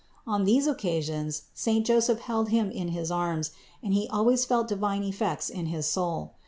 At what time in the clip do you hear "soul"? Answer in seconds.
5.85-6.33